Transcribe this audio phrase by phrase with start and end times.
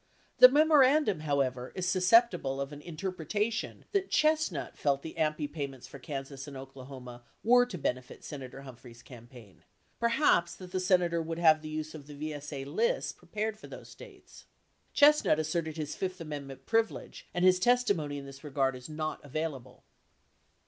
[0.39, 5.85] The memorandum, however, is susceptible of an in terpretation that Chestnut felt the AMPI payments
[5.85, 9.63] for Kansas and Oklahoma were to benefit Senator Humphrev's campaign,
[9.99, 13.89] perhaps that the Senator would have the use of the VSA lists prepared for those
[13.89, 14.45] States.
[14.91, 19.83] Chestnut asserted his Fifth Amendment privilege and his testimony in this regard is not available.